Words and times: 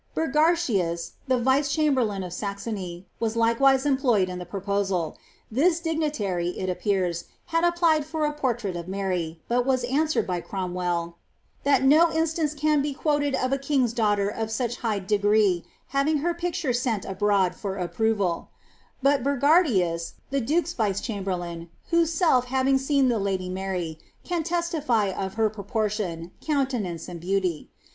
Burgartins, 0.15 1.11
the 1.27 1.37
vice 1.37 1.69
chamberlaia 1.69 2.21
cf 2.21 2.31
Saxony, 2.33 3.05
was 3.19 3.35
likewise 3.35 3.85
employed 3.85 4.29
in 4.29 4.39
the 4.39 4.47
proposal: 4.47 5.15
this 5.51 5.79
dignitary, 5.79 6.47
it 6.57 6.71
ap 6.71 6.79
pears, 6.81 7.25
had 7.53 7.63
applied 7.63 8.03
for 8.03 8.25
a 8.25 8.33
portrait 8.33 8.75
of 8.75 8.87
Mary, 8.87 9.43
but 9.47 9.63
was 9.63 9.83
answered 9.83 10.25
by 10.25 10.41
CfooH 10.41 10.73
well, 10.73 11.05
^^ 11.05 11.13
that 11.65 11.83
no 11.83 12.11
instance 12.11 12.55
can 12.55 12.81
be 12.81 12.95
quoted 12.95 13.35
of 13.35 13.53
a 13.53 13.59
king^s 13.59 13.93
daughter 13.93 14.27
of 14.27 14.49
such 14.49 14.79
hifli 14.79 15.05
degree 15.05 15.63
having 15.89 16.17
her 16.17 16.33
picture 16.33 16.73
sent 16.73 17.05
abroad 17.05 17.53
for 17.53 17.75
approval; 17.75 18.49
but 19.03 19.21
Bureartius, 19.21 20.13
the 20.31 20.41
duke^s 20.41 20.75
vice 20.75 20.99
chainberlain 20.99 21.69
{whoself 21.91 22.45
having 22.45 22.79
seen 22.79 23.07
the 23.07 23.19
lady 23.19 23.51
Mary^, 23.51 23.99
can 24.23 24.43
testifr 24.43 25.15
of 25.15 25.35
her 25.35 25.51
proportion, 25.51 26.31
countenance, 26.43 27.07
and 27.07 27.19
beauty. 27.21 27.69